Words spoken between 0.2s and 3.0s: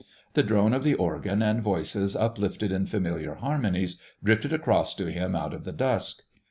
The drone of the organ and voices uplifted in